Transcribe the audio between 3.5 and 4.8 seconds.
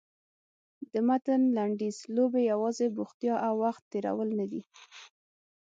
وخت تېرول نه دي.